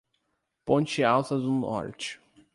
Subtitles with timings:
[0.65, 2.19] Ponte Alta do Norte